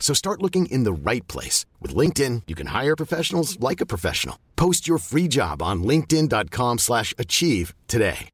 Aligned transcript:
So 0.00 0.12
start 0.14 0.42
looking 0.42 0.66
in 0.66 0.82
the 0.82 0.92
right 0.92 1.26
place. 1.28 1.66
With 1.80 1.94
LinkedIn, 1.94 2.42
you 2.48 2.56
can 2.56 2.68
hire 2.68 2.96
professionals 2.96 3.60
like 3.60 3.80
a 3.80 3.86
professional. 3.86 4.36
Post 4.56 4.88
your 4.88 4.98
free 4.98 5.28
job 5.28 5.62
on 5.62 5.84
linkedin.com 5.84 6.78
slash 6.78 7.14
achieve 7.16 7.74
today. 7.86 8.28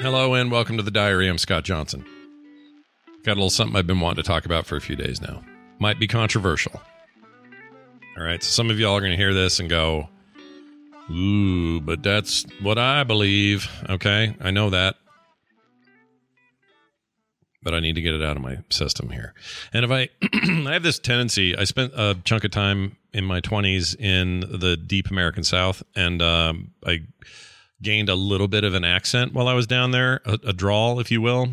Hello 0.00 0.34
and 0.34 0.50
welcome 0.50 0.76
to 0.76 0.82
the 0.82 0.90
diary. 0.90 1.30
I'm 1.30 1.38
Scott 1.38 1.64
Johnson. 1.64 2.04
Got 3.22 3.32
a 3.32 3.36
little 3.36 3.48
something 3.48 3.74
I've 3.74 3.86
been 3.86 4.00
wanting 4.00 4.22
to 4.22 4.26
talk 4.26 4.44
about 4.44 4.66
for 4.66 4.76
a 4.76 4.80
few 4.82 4.96
days 4.96 5.22
now. 5.22 5.42
Might 5.84 5.98
be 5.98 6.08
controversial. 6.08 6.80
All 8.16 8.24
right, 8.24 8.42
so 8.42 8.48
some 8.48 8.70
of 8.70 8.80
y'all 8.80 8.96
are 8.96 9.00
going 9.00 9.12
to 9.12 9.18
hear 9.18 9.34
this 9.34 9.60
and 9.60 9.68
go, 9.68 10.08
Ooh, 11.10 11.78
but 11.82 12.02
that's 12.02 12.46
what 12.62 12.78
I 12.78 13.04
believe. 13.04 13.68
Okay, 13.90 14.34
I 14.40 14.50
know 14.50 14.70
that. 14.70 14.96
But 17.62 17.74
I 17.74 17.80
need 17.80 17.96
to 17.96 18.00
get 18.00 18.14
it 18.14 18.22
out 18.22 18.34
of 18.34 18.42
my 18.42 18.60
system 18.70 19.10
here. 19.10 19.34
And 19.74 19.84
if 19.84 19.90
I, 19.90 20.08
I 20.66 20.72
have 20.72 20.82
this 20.82 20.98
tendency, 20.98 21.54
I 21.54 21.64
spent 21.64 21.92
a 21.94 22.16
chunk 22.24 22.44
of 22.44 22.50
time 22.50 22.96
in 23.12 23.26
my 23.26 23.42
20s 23.42 23.94
in 24.00 24.40
the 24.40 24.78
deep 24.78 25.10
American 25.10 25.44
South, 25.44 25.82
and 25.94 26.22
um, 26.22 26.70
I 26.86 27.02
gained 27.82 28.08
a 28.08 28.14
little 28.14 28.48
bit 28.48 28.64
of 28.64 28.72
an 28.72 28.84
accent 28.84 29.34
while 29.34 29.48
I 29.48 29.52
was 29.52 29.66
down 29.66 29.90
there, 29.90 30.22
a, 30.24 30.38
a 30.46 30.52
drawl, 30.54 30.98
if 30.98 31.10
you 31.10 31.20
will. 31.20 31.48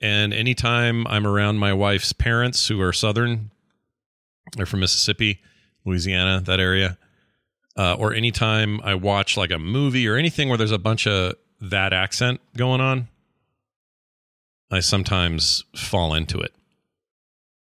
And 0.00 0.34
anytime 0.34 1.06
I'm 1.06 1.26
around 1.26 1.58
my 1.58 1.72
wife's 1.72 2.12
parents 2.12 2.68
who 2.68 2.80
are 2.80 2.92
Southern, 2.92 3.50
they're 4.56 4.66
from 4.66 4.80
Mississippi, 4.80 5.40
Louisiana, 5.84 6.40
that 6.44 6.60
area, 6.60 6.98
uh, 7.76 7.94
or 7.94 8.12
anytime 8.12 8.80
I 8.82 8.94
watch 8.94 9.36
like 9.36 9.50
a 9.50 9.58
movie 9.58 10.08
or 10.08 10.16
anything 10.16 10.48
where 10.48 10.58
there's 10.58 10.72
a 10.72 10.78
bunch 10.78 11.06
of 11.06 11.34
that 11.60 11.92
accent 11.92 12.40
going 12.56 12.80
on, 12.80 13.08
I 14.70 14.80
sometimes 14.80 15.64
fall 15.74 16.14
into 16.14 16.40
it. 16.40 16.54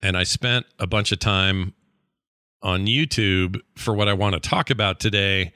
And 0.02 0.16
I 0.16 0.24
spent 0.24 0.66
a 0.78 0.86
bunch 0.86 1.12
of 1.12 1.18
time 1.18 1.74
on 2.62 2.86
YouTube 2.86 3.60
for 3.76 3.94
what 3.94 4.08
I 4.08 4.14
want 4.14 4.34
to 4.34 4.40
talk 4.40 4.70
about 4.70 5.00
today. 5.00 5.52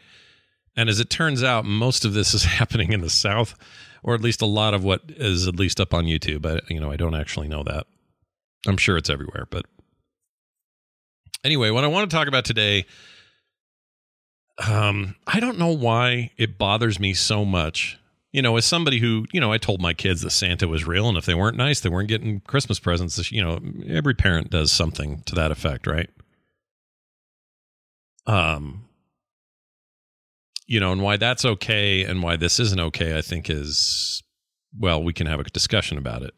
And 0.76 0.88
as 0.88 1.00
it 1.00 1.10
turns 1.10 1.42
out, 1.42 1.64
most 1.64 2.04
of 2.04 2.12
this 2.12 2.34
is 2.34 2.44
happening 2.58 2.92
in 2.92 3.00
the 3.00 3.10
South, 3.10 3.54
or 4.02 4.14
at 4.14 4.20
least 4.20 4.42
a 4.42 4.46
lot 4.46 4.74
of 4.74 4.84
what 4.84 5.02
is 5.08 5.46
at 5.46 5.56
least 5.56 5.80
up 5.80 5.94
on 5.94 6.04
YouTube. 6.04 6.46
I, 6.46 6.60
you 6.72 6.80
know, 6.80 6.90
I 6.90 6.96
don't 6.96 7.14
actually 7.14 7.48
know 7.48 7.62
that. 7.64 7.86
I'm 8.66 8.76
sure 8.76 8.96
it's 8.96 9.10
everywhere, 9.10 9.46
but 9.50 9.66
anyway, 11.44 11.70
what 11.70 11.84
I 11.84 11.88
want 11.88 12.10
to 12.10 12.16
talk 12.16 12.28
about 12.28 12.44
today, 12.44 12.86
um, 14.66 15.14
I 15.26 15.40
don't 15.40 15.58
know 15.58 15.72
why 15.72 16.32
it 16.36 16.58
bothers 16.58 16.98
me 16.98 17.14
so 17.14 17.44
much. 17.44 17.98
You 18.32 18.42
know, 18.42 18.56
as 18.56 18.66
somebody 18.66 18.98
who, 18.98 19.24
you 19.32 19.40
know, 19.40 19.52
I 19.52 19.58
told 19.58 19.80
my 19.80 19.94
kids 19.94 20.20
that 20.20 20.30
Santa 20.30 20.68
was 20.68 20.86
real, 20.86 21.08
and 21.08 21.16
if 21.16 21.24
they 21.24 21.34
weren't 21.34 21.56
nice, 21.56 21.80
they 21.80 21.88
weren't 21.88 22.08
getting 22.08 22.40
Christmas 22.40 22.78
presents. 22.78 23.32
You 23.32 23.42
know, 23.42 23.60
every 23.88 24.14
parent 24.14 24.50
does 24.50 24.70
something 24.70 25.22
to 25.26 25.34
that 25.36 25.50
effect, 25.50 25.86
right? 25.86 26.10
Um, 28.26 28.87
you 30.68 30.78
know, 30.78 30.92
and 30.92 31.02
why 31.02 31.16
that's 31.16 31.44
okay 31.44 32.04
and 32.04 32.22
why 32.22 32.36
this 32.36 32.60
isn't 32.60 32.78
okay, 32.78 33.16
I 33.16 33.22
think 33.22 33.50
is 33.50 34.22
well, 34.78 35.02
we 35.02 35.14
can 35.14 35.26
have 35.26 35.40
a 35.40 35.44
discussion 35.44 35.98
about 35.98 36.22
it. 36.22 36.34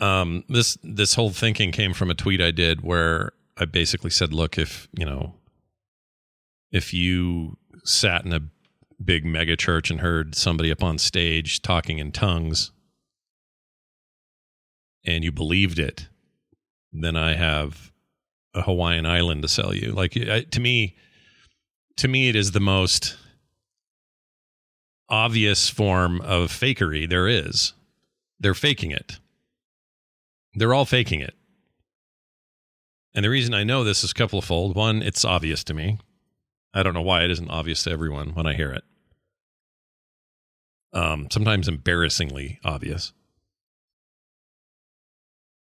Um, 0.00 0.44
this 0.48 0.78
this 0.82 1.14
whole 1.14 1.30
thinking 1.30 1.70
came 1.70 1.92
from 1.92 2.10
a 2.10 2.14
tweet 2.14 2.40
I 2.40 2.50
did 2.50 2.80
where 2.80 3.32
I 3.56 3.66
basically 3.66 4.10
said, 4.10 4.32
look, 4.32 4.56
if 4.56 4.88
you 4.96 5.04
know, 5.04 5.34
if 6.72 6.94
you 6.94 7.58
sat 7.84 8.24
in 8.24 8.32
a 8.32 8.40
big 9.04 9.24
mega 9.24 9.56
church 9.56 9.90
and 9.90 10.00
heard 10.00 10.34
somebody 10.34 10.72
up 10.72 10.82
on 10.82 10.98
stage 10.98 11.60
talking 11.60 11.98
in 11.98 12.12
tongues 12.12 12.72
and 15.04 15.22
you 15.22 15.30
believed 15.30 15.78
it, 15.78 16.08
then 16.92 17.14
I 17.14 17.34
have 17.34 17.92
a 18.54 18.62
Hawaiian 18.62 19.04
island 19.04 19.42
to 19.42 19.48
sell 19.48 19.74
you. 19.74 19.92
Like 19.92 20.16
I, 20.16 20.40
to 20.42 20.60
me, 20.60 20.96
to 21.98 22.08
me, 22.08 22.28
it 22.28 22.36
is 22.36 22.52
the 22.52 22.60
most 22.60 23.16
obvious 25.08 25.68
form 25.68 26.20
of 26.20 26.50
fakery 26.50 27.08
there 27.08 27.28
is. 27.28 27.72
They're 28.40 28.54
faking 28.54 28.92
it. 28.92 29.18
They're 30.54 30.74
all 30.74 30.84
faking 30.84 31.20
it. 31.20 31.34
And 33.14 33.24
the 33.24 33.30
reason 33.30 33.52
I 33.52 33.64
know 33.64 33.82
this 33.82 34.04
is 34.04 34.12
a 34.12 34.14
couple 34.14 34.38
of 34.38 34.44
fold. 34.44 34.76
One, 34.76 35.02
it's 35.02 35.24
obvious 35.24 35.64
to 35.64 35.74
me. 35.74 35.98
I 36.72 36.82
don't 36.82 36.94
know 36.94 37.02
why 37.02 37.24
it 37.24 37.30
isn't 37.30 37.50
obvious 37.50 37.82
to 37.84 37.90
everyone 37.90 38.30
when 38.34 38.46
I 38.46 38.54
hear 38.54 38.70
it. 38.70 38.84
Um, 40.92 41.26
sometimes 41.30 41.66
embarrassingly 41.66 42.60
obvious. 42.64 43.12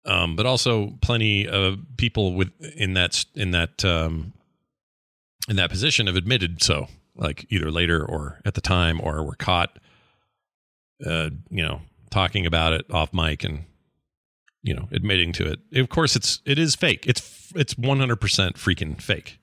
Um, 0.05 0.35
but 0.35 0.45
also 0.45 0.97
plenty 1.01 1.47
of 1.47 1.77
people 1.97 2.33
with 2.33 2.51
in 2.75 2.93
that 2.93 3.23
in 3.35 3.51
that 3.51 3.85
um, 3.85 4.33
in 5.49 5.55
that 5.55 5.69
position 5.69 6.07
have 6.07 6.15
admitted 6.15 6.61
so, 6.61 6.87
like 7.15 7.45
either 7.49 7.71
later 7.71 8.05
or 8.05 8.39
at 8.45 8.53
the 8.53 8.61
time, 8.61 8.99
or 9.01 9.23
were 9.23 9.35
caught, 9.35 9.79
uh, 11.05 11.29
you 11.49 11.63
know, 11.63 11.81
talking 12.09 12.45
about 12.45 12.73
it 12.73 12.85
off 12.91 13.13
mic 13.13 13.43
and 13.43 13.65
you 14.61 14.73
know 14.73 14.87
admitting 14.91 15.33
to 15.33 15.51
it. 15.51 15.59
Of 15.73 15.89
course, 15.89 16.15
it's 16.15 16.41
it 16.45 16.59
is 16.59 16.75
fake. 16.75 17.05
It's 17.07 17.51
it's 17.55 17.77
one 17.77 17.99
hundred 17.99 18.21
percent 18.21 18.55
freaking 18.55 19.01
fake. 19.01 19.39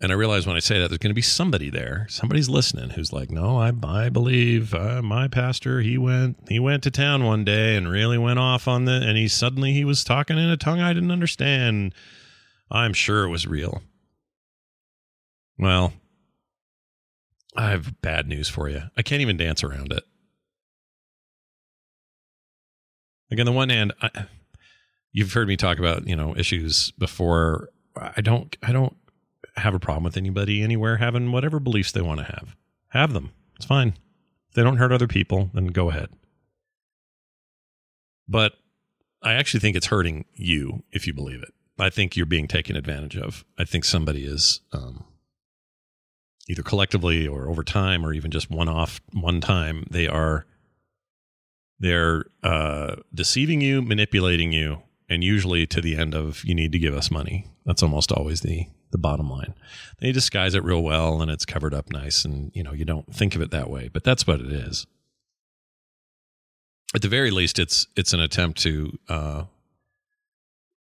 And 0.00 0.12
I 0.12 0.14
realize 0.14 0.46
when 0.46 0.54
I 0.54 0.60
say 0.60 0.78
that, 0.78 0.90
there's 0.90 0.98
going 0.98 1.10
to 1.10 1.14
be 1.14 1.22
somebody 1.22 1.70
there, 1.70 2.06
somebody's 2.08 2.48
listening, 2.48 2.90
who's 2.90 3.12
like, 3.12 3.30
"No, 3.32 3.58
I 3.58 3.72
I 3.82 4.08
believe 4.08 4.72
uh, 4.72 5.02
my 5.02 5.26
pastor. 5.26 5.80
He 5.80 5.98
went 5.98 6.36
he 6.48 6.60
went 6.60 6.84
to 6.84 6.90
town 6.90 7.24
one 7.24 7.44
day 7.44 7.74
and 7.74 7.90
really 7.90 8.16
went 8.16 8.38
off 8.38 8.68
on 8.68 8.84
the, 8.84 8.92
and 8.92 9.18
he 9.18 9.26
suddenly 9.26 9.72
he 9.72 9.84
was 9.84 10.04
talking 10.04 10.38
in 10.38 10.50
a 10.50 10.56
tongue 10.56 10.80
I 10.80 10.92
didn't 10.92 11.10
understand." 11.10 11.94
I'm 12.70 12.92
sure 12.92 13.24
it 13.24 13.30
was 13.30 13.46
real. 13.46 13.82
Well, 15.58 15.92
I 17.56 17.70
have 17.70 18.00
bad 18.00 18.28
news 18.28 18.48
for 18.48 18.68
you. 18.68 18.82
I 18.96 19.02
can't 19.02 19.22
even 19.22 19.36
dance 19.36 19.64
around 19.64 19.92
it. 19.92 20.04
Like 23.30 23.40
on 23.40 23.46
the 23.46 23.52
one 23.52 23.68
hand, 23.68 23.92
I, 24.00 24.26
you've 25.12 25.32
heard 25.32 25.48
me 25.48 25.56
talk 25.56 25.78
about 25.78 26.06
you 26.06 26.16
know 26.16 26.36
issues 26.36 26.92
before. 26.92 27.68
I 27.96 28.20
don't. 28.20 28.56
I 28.62 28.72
don't 28.72 28.96
have 29.56 29.74
a 29.74 29.80
problem 29.80 30.04
with 30.04 30.16
anybody 30.16 30.62
anywhere 30.62 30.96
having 30.98 31.32
whatever 31.32 31.58
beliefs 31.58 31.92
they 31.92 32.00
want 32.00 32.20
to 32.20 32.26
have. 32.26 32.56
Have 32.88 33.12
them. 33.12 33.32
It's 33.56 33.66
fine. 33.66 33.94
If 34.48 34.54
they 34.54 34.62
don't 34.62 34.76
hurt 34.76 34.92
other 34.92 35.08
people, 35.08 35.50
then 35.52 35.66
go 35.68 35.90
ahead. 35.90 36.08
But 38.28 38.52
I 39.22 39.34
actually 39.34 39.60
think 39.60 39.76
it's 39.76 39.86
hurting 39.86 40.26
you 40.34 40.84
if 40.92 41.06
you 41.06 41.12
believe 41.12 41.42
it. 41.42 41.52
I 41.78 41.90
think 41.90 42.16
you're 42.16 42.26
being 42.26 42.48
taken 42.48 42.76
advantage 42.76 43.16
of. 43.16 43.44
I 43.58 43.64
think 43.64 43.84
somebody 43.84 44.24
is 44.24 44.60
um, 44.72 45.04
either 46.48 46.62
collectively 46.62 47.26
or 47.26 47.48
over 47.48 47.62
time 47.62 48.04
or 48.04 48.12
even 48.12 48.30
just 48.30 48.50
one 48.50 48.68
off 48.68 49.00
one 49.12 49.40
time 49.40 49.86
they 49.90 50.06
are 50.06 50.46
they're 51.80 52.24
uh, 52.42 52.96
deceiving 53.14 53.60
you, 53.60 53.80
manipulating 53.80 54.52
you, 54.52 54.82
and 55.08 55.22
usually 55.22 55.64
to 55.68 55.80
the 55.80 55.96
end 55.96 56.14
of 56.14 56.44
you 56.44 56.54
need 56.54 56.72
to 56.72 56.78
give 56.78 56.94
us 56.94 57.10
money. 57.10 57.46
That's 57.64 57.82
almost 57.82 58.10
always 58.10 58.40
the 58.40 58.66
the 58.90 58.98
bottom 58.98 59.28
line. 59.28 59.54
They 60.00 60.12
disguise 60.12 60.54
it 60.54 60.64
real 60.64 60.82
well 60.82 61.20
and 61.20 61.30
it's 61.30 61.44
covered 61.44 61.74
up 61.74 61.90
nice 61.90 62.24
and 62.24 62.50
you 62.54 62.62
know, 62.62 62.72
you 62.72 62.86
don't 62.86 63.14
think 63.14 63.34
of 63.34 63.42
it 63.42 63.50
that 63.50 63.68
way, 63.68 63.88
but 63.92 64.02
that's 64.02 64.26
what 64.26 64.40
it 64.40 64.50
is. 64.50 64.86
At 66.94 67.02
the 67.02 67.08
very 67.08 67.30
least 67.30 67.58
it's 67.58 67.86
it's 67.96 68.14
an 68.14 68.20
attempt 68.20 68.62
to 68.62 68.98
uh 69.08 69.44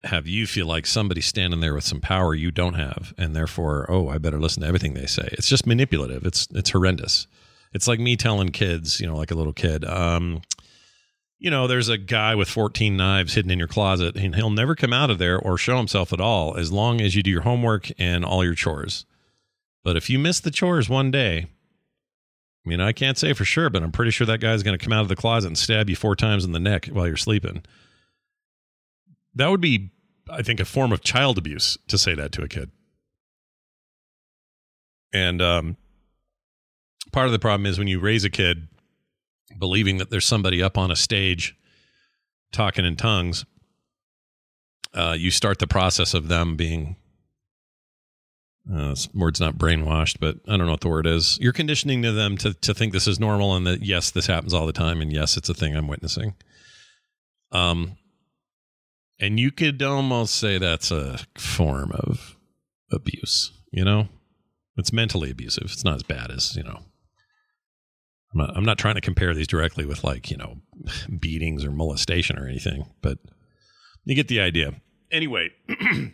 have 0.06 0.28
you 0.28 0.48
feel 0.48 0.66
like 0.66 0.86
somebody 0.86 1.22
standing 1.22 1.60
there 1.60 1.74
with 1.74 1.84
some 1.84 2.00
power 2.02 2.34
you 2.34 2.52
don't 2.52 2.76
have 2.76 3.14
and 3.18 3.36
therefore 3.36 3.86
oh 3.90 4.10
i 4.10 4.18
better 4.18 4.40
listen 4.40 4.62
to 4.62 4.68
everything 4.68 4.94
they 4.94 5.06
say. 5.06 5.28
It's 5.34 5.48
just 5.48 5.68
manipulative. 5.68 6.26
It's 6.26 6.48
it's 6.52 6.70
horrendous. 6.70 7.28
It's 7.74 7.88
like 7.88 8.00
me 8.00 8.16
telling 8.16 8.50
kids 8.50 9.00
you 9.00 9.08
know 9.08 9.18
like 9.18 9.32
a 9.32 9.36
little 9.36 9.54
kid 9.54 9.84
um 9.86 10.42
you 11.38 11.52
know 11.52 11.68
there's 11.68 11.90
a 11.90 11.98
guy 11.98 12.36
with 12.36 12.50
14 12.50 12.96
knives 12.96 13.34
hidden 13.34 13.52
in 13.52 13.60
your 13.60 13.68
closet 13.68 14.16
and 14.16 14.36
he'll 14.36 14.50
never 14.50 14.76
come 14.76 14.94
out 14.94 15.10
of 15.10 15.18
there 15.18 15.40
or 15.40 15.58
show 15.58 15.78
himself 15.78 16.14
at 16.14 16.22
all 16.22 16.56
as 16.58 16.72
long 16.72 17.02
as 17.02 17.16
you 17.16 17.24
do 17.24 17.32
your 17.32 17.42
homework 17.42 17.92
and 18.00 18.24
all 18.24 18.44
your 18.44 18.56
chores. 18.56 19.06
But 19.84 19.98
if 19.98 20.10
you 20.10 20.18
miss 20.18 20.40
the 20.40 20.52
chores 20.52 20.90
one 20.90 21.12
day 21.12 21.48
I 22.66 22.70
mean, 22.70 22.82
I 22.82 22.94
can't 22.94 23.18
say 23.18 23.34
for 23.34 23.46
sure, 23.46 23.70
but 23.70 23.84
I'm 23.84 23.92
pretty 23.92 24.12
sure 24.12 24.26
that 24.26 24.40
guy's 24.40 24.64
going 24.64 24.78
to 24.78 24.84
come 24.84 24.94
out 24.94 25.02
of 25.02 25.08
the 25.08 25.16
closet 25.16 25.48
and 25.48 25.58
stab 25.58 25.90
you 25.90 25.96
four 25.96 26.16
times 26.16 26.44
in 26.44 26.52
the 26.52 26.60
neck 26.60 26.88
while 26.88 27.06
you're 27.06 27.16
sleeping. 27.16 27.64
That 29.36 29.50
would 29.50 29.62
be 29.62 29.92
I 30.30 30.42
think, 30.42 30.60
a 30.60 30.66
form 30.66 30.92
of 30.92 31.02
child 31.02 31.38
abuse 31.38 31.78
to 31.88 31.98
say 31.98 32.16
that 32.16 32.32
to 32.34 32.44
a 32.44 32.48
kid. 32.48 32.72
And 35.14 35.42
um, 35.42 35.78
part 37.12 37.28
of 37.28 37.32
the 37.32 37.40
problem 37.40 37.66
is 37.66 37.80
when 37.80 37.88
you 37.88 38.00
raise 38.00 38.26
a 38.26 38.30
kid 38.30 38.68
believing 39.58 39.98
that 39.98 40.10
there's 40.10 40.26
somebody 40.26 40.62
up 40.62 40.78
on 40.78 40.92
a 40.92 40.96
stage 40.96 41.56
talking 42.52 42.86
in 42.86 42.96
tongues, 42.96 43.46
uh, 44.94 45.16
you 45.18 45.32
start 45.32 45.60
the 45.60 45.68
process 45.68 46.14
of 46.14 46.28
them 46.28 46.56
being. 46.56 46.96
Uh, 48.74 48.96
word's 49.14 49.40
not 49.40 49.60
brainwashed, 49.60 50.18
but 50.20 50.38
I 50.48 50.58
don't 50.58 50.66
know 50.66 50.72
what 50.72 50.82
the 50.82 50.90
word 50.90 51.06
is. 51.06 51.38
You're 51.40 51.54
conditioning 51.54 52.02
to 52.02 52.12
them 52.12 52.36
to 52.40 52.54
to 52.56 52.74
think 52.74 52.94
this 52.94 53.08
is 53.08 53.20
normal 53.20 53.56
and 53.56 53.68
that 53.68 53.84
yes, 53.84 54.10
this 54.10 54.26
happens 54.26 54.56
all 54.56 54.66
the 54.66 54.74
time, 54.74 55.02
and 55.02 55.14
yes, 55.14 55.38
it's 55.38 55.50
a 55.50 55.54
thing 55.54 55.76
I'm 55.76 55.88
witnessing. 55.88 56.34
Um, 57.52 57.98
and 59.20 59.40
you 59.40 59.52
could 59.52 59.82
almost 59.82 60.36
say 60.36 60.58
that's 60.58 60.92
a 60.92 61.20
form 61.38 61.92
of 61.94 62.36
abuse, 62.92 63.52
you 63.72 63.86
know? 63.86 64.08
It's 64.78 64.92
mentally 64.92 65.32
abusive. 65.32 65.66
It's 65.72 65.86
not 65.86 65.96
as 65.96 66.04
bad 66.04 66.32
as, 66.32 66.56
you 66.56 66.64
know. 66.64 66.80
I'm 68.34 68.40
not, 68.40 68.58
I'm 68.58 68.66
not 68.66 68.78
trying 68.78 68.96
to 68.96 69.02
compare 69.02 69.34
these 69.34 69.48
directly 69.48 69.86
with 69.86 70.04
like, 70.04 70.30
you 70.30 70.38
know, 70.38 70.58
beatings 71.20 71.64
or 71.64 71.72
molestation 71.72 72.38
or 72.38 72.48
anything, 72.48 72.86
but 73.02 73.18
you 74.04 74.16
get 74.16 74.28
the 74.28 74.42
idea. 74.42 74.74
Anyway, 75.12 75.50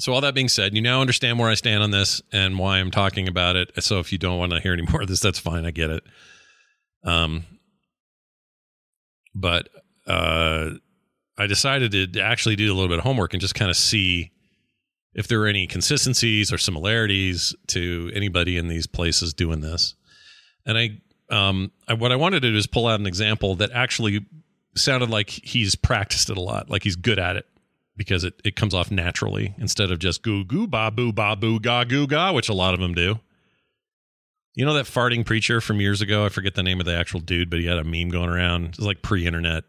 so 0.00 0.12
all 0.12 0.20
that 0.20 0.34
being 0.34 0.48
said, 0.48 0.74
you 0.74 0.82
now 0.82 1.00
understand 1.00 1.38
where 1.38 1.48
I 1.48 1.54
stand 1.54 1.82
on 1.82 1.92
this 1.92 2.20
and 2.32 2.58
why 2.58 2.78
I'm 2.78 2.90
talking 2.90 3.28
about 3.28 3.54
it. 3.54 3.70
So 3.82 4.00
if 4.00 4.10
you 4.10 4.18
don't 4.18 4.38
want 4.38 4.52
to 4.52 4.60
hear 4.60 4.72
any 4.72 4.82
more 4.90 5.02
of 5.02 5.08
this, 5.08 5.20
that's 5.20 5.38
fine. 5.38 5.64
I 5.64 5.70
get 5.70 5.90
it. 5.90 6.02
Um, 7.04 7.44
but 9.34 9.68
uh, 10.06 10.70
I 11.38 11.46
decided 11.46 12.14
to 12.14 12.20
actually 12.20 12.56
do 12.56 12.72
a 12.72 12.74
little 12.74 12.88
bit 12.88 12.98
of 12.98 13.04
homework 13.04 13.34
and 13.34 13.40
just 13.40 13.54
kind 13.54 13.70
of 13.70 13.76
see 13.76 14.32
if 15.14 15.28
there 15.28 15.38
were 15.38 15.46
any 15.46 15.66
consistencies 15.66 16.52
or 16.52 16.58
similarities 16.58 17.54
to 17.68 18.10
anybody 18.14 18.56
in 18.56 18.68
these 18.68 18.86
places 18.86 19.34
doing 19.34 19.60
this. 19.60 19.94
And 20.64 20.78
I, 20.78 21.00
um, 21.30 21.72
I, 21.88 21.94
what 21.94 22.12
I 22.12 22.16
wanted 22.16 22.40
to 22.40 22.50
do 22.50 22.56
is 22.56 22.66
pull 22.66 22.86
out 22.86 23.00
an 23.00 23.06
example 23.06 23.54
that 23.56 23.70
actually 23.72 24.26
sounded 24.74 25.10
like 25.10 25.30
he's 25.30 25.74
practiced 25.74 26.30
it 26.30 26.36
a 26.36 26.40
lot, 26.40 26.70
like 26.70 26.82
he's 26.82 26.96
good 26.96 27.18
at 27.18 27.36
it 27.36 27.46
because 27.96 28.24
it, 28.24 28.34
it 28.44 28.56
comes 28.56 28.74
off 28.74 28.90
naturally 28.90 29.54
instead 29.58 29.90
of 29.90 29.98
just 29.98 30.22
goo 30.22 30.44
goo 30.44 30.66
ba 30.66 30.90
boo 30.90 31.12
ba 31.12 31.34
boo 31.34 31.58
ga 31.58 31.84
goo 31.84 32.06
ga, 32.06 32.32
which 32.32 32.48
a 32.48 32.54
lot 32.54 32.74
of 32.74 32.80
them 32.80 32.94
do. 32.94 33.18
You 34.54 34.64
know 34.64 34.74
that 34.74 34.86
farting 34.86 35.24
preacher 35.24 35.60
from 35.60 35.80
years 35.80 36.00
ago? 36.00 36.24
I 36.24 36.30
forget 36.30 36.54
the 36.54 36.62
name 36.62 36.80
of 36.80 36.86
the 36.86 36.96
actual 36.96 37.20
dude, 37.20 37.50
but 37.50 37.58
he 37.58 37.66
had 37.66 37.78
a 37.78 37.84
meme 37.84 38.08
going 38.08 38.28
around. 38.28 38.64
It 38.64 38.76
was 38.78 38.86
like 38.86 39.02
pre-internet 39.02 39.64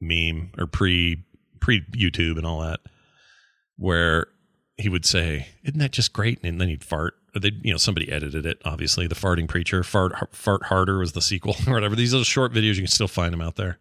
meme 0.00 0.52
or 0.58 0.66
pre 0.66 1.24
pre 1.60 1.82
YouTube 1.92 2.36
and 2.36 2.46
all 2.46 2.60
that, 2.60 2.80
where 3.76 4.26
he 4.76 4.88
would 4.88 5.04
say, 5.04 5.48
"Isn't 5.62 5.78
that 5.78 5.92
just 5.92 6.12
great?" 6.12 6.38
And 6.42 6.60
then 6.60 6.68
he'd 6.68 6.84
fart. 6.84 7.14
They, 7.34 7.52
you 7.62 7.70
know, 7.70 7.76
somebody 7.76 8.10
edited 8.10 8.46
it. 8.46 8.60
Obviously, 8.64 9.06
the 9.06 9.14
farting 9.14 9.48
preacher, 9.48 9.82
fart 9.82 10.12
fart 10.34 10.64
harder 10.64 10.98
was 10.98 11.12
the 11.12 11.22
sequel 11.22 11.56
or 11.66 11.74
whatever. 11.74 11.96
These 11.96 12.12
little 12.12 12.24
short 12.24 12.52
videos, 12.52 12.74
you 12.74 12.82
can 12.82 12.86
still 12.86 13.08
find 13.08 13.32
them 13.32 13.42
out 13.42 13.56
there. 13.56 13.78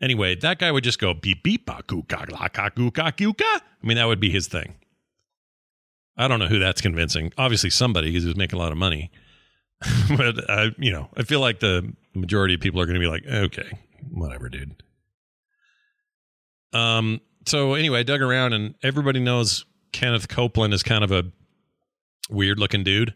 Anyway, 0.00 0.34
that 0.36 0.58
guy 0.58 0.70
would 0.70 0.84
just 0.84 0.98
go 0.98 1.12
beep 1.12 1.42
beep 1.42 1.66
ba 1.66 1.82
goo 1.86 2.04
ga 2.08 2.24
la 2.30 2.48
ka 2.48 2.70
goo 2.70 2.90
ga. 2.90 3.10
I 3.10 3.60
mean, 3.82 3.96
that 3.96 4.06
would 4.06 4.20
be 4.20 4.30
his 4.30 4.48
thing. 4.48 4.74
I 6.16 6.28
don't 6.28 6.38
know 6.38 6.48
who 6.48 6.58
that's 6.58 6.80
convincing. 6.80 7.32
Obviously, 7.38 7.70
somebody 7.70 8.08
because 8.08 8.24
he 8.24 8.28
was 8.28 8.36
making 8.36 8.58
a 8.58 8.62
lot 8.62 8.72
of 8.72 8.78
money. 8.78 9.10
but 10.16 10.50
I, 10.50 10.70
you 10.78 10.92
know, 10.92 11.08
I 11.16 11.22
feel 11.22 11.40
like 11.40 11.60
the 11.60 11.94
majority 12.14 12.54
of 12.54 12.60
people 12.60 12.80
are 12.80 12.86
going 12.86 12.94
to 12.94 13.00
be 13.00 13.06
like, 13.06 13.26
okay, 13.26 13.78
whatever, 14.10 14.48
dude. 14.48 14.82
Um, 16.72 17.20
so 17.46 17.74
anyway, 17.74 18.00
I 18.00 18.02
dug 18.02 18.22
around 18.22 18.52
and 18.52 18.74
everybody 18.82 19.20
knows 19.20 19.64
Kenneth 19.92 20.28
Copeland 20.28 20.74
is 20.74 20.82
kind 20.82 21.04
of 21.04 21.10
a 21.10 21.24
weird 22.30 22.58
looking 22.58 22.84
dude. 22.84 23.14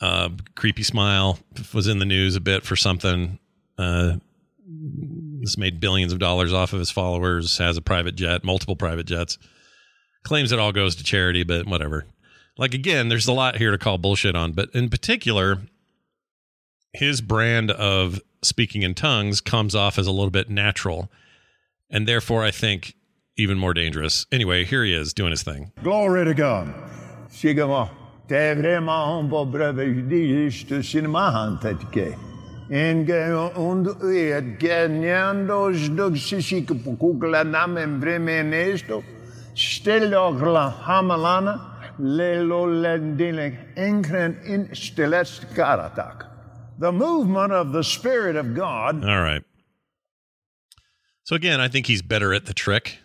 Uh, 0.00 0.30
creepy 0.54 0.82
smile 0.82 1.38
was 1.74 1.86
in 1.86 1.98
the 1.98 2.04
news 2.04 2.36
a 2.36 2.40
bit 2.40 2.64
for 2.64 2.76
something. 2.76 3.38
Uh, 3.76 4.16
this 5.40 5.56
made 5.56 5.80
billions 5.80 6.12
of 6.12 6.18
dollars 6.18 6.52
off 6.52 6.72
of 6.72 6.78
his 6.78 6.90
followers, 6.90 7.58
has 7.58 7.76
a 7.76 7.82
private 7.82 8.14
jet, 8.14 8.44
multiple 8.44 8.76
private 8.76 9.06
jets. 9.06 9.38
Claims 10.24 10.52
it 10.52 10.58
all 10.58 10.72
goes 10.72 10.94
to 10.96 11.04
charity, 11.04 11.42
but 11.42 11.66
whatever. 11.66 12.04
Like, 12.56 12.74
again, 12.74 13.08
there's 13.08 13.28
a 13.28 13.32
lot 13.32 13.56
here 13.56 13.70
to 13.70 13.78
call 13.78 13.98
bullshit 13.98 14.34
on, 14.34 14.52
but 14.52 14.68
in 14.74 14.88
particular, 14.88 15.58
his 16.92 17.20
brand 17.20 17.70
of 17.70 18.20
speaking 18.42 18.82
in 18.82 18.94
tongues 18.94 19.40
comes 19.40 19.74
off 19.74 19.98
as 19.98 20.06
a 20.06 20.12
little 20.12 20.30
bit 20.30 20.50
natural 20.50 21.10
and 21.90 22.06
therefore 22.06 22.44
I 22.44 22.50
think 22.50 22.94
even 23.36 23.58
more 23.58 23.72
dangerous. 23.72 24.26
Anyway, 24.32 24.64
here 24.64 24.84
he 24.84 24.92
is 24.92 25.12
doing 25.14 25.30
his 25.30 25.42
thing. 25.42 25.72
Glory 25.82 26.24
to 26.24 26.34
God. 26.34 26.74
Sigama. 27.30 27.88
Det 28.28 28.36
är 28.36 28.56
vraiment 28.56 29.30
vad 29.30 29.50
bröder 29.50 30.82
sinemahantetke. 30.82 32.14
En 32.70 33.06
und 33.56 33.86
et 34.14 34.60
geniando 34.60 35.72
sdugshishik 35.72 36.68
pukukla 36.84 37.42
namen 37.42 38.00
bremenesto. 38.00 39.02
Stelogla 39.54 40.72
hamalana. 40.82 41.60
Lelo 41.98 42.66
lendilek 42.66 43.54
enkren 43.76 44.36
in 44.44 44.74
stilest 44.74 45.46
karatak. 45.56 46.26
The 46.78 46.92
movement 46.92 47.52
of 47.52 47.72
the 47.72 47.82
Spirit 47.82 48.36
of 48.36 48.54
God. 48.54 49.04
All 49.04 49.22
right. 49.22 49.42
So 51.28 51.36
again, 51.36 51.60
I 51.60 51.68
think 51.68 51.84
he's 51.84 52.00
better 52.00 52.32
at 52.32 52.46
the 52.46 52.54
trick. 52.54 53.00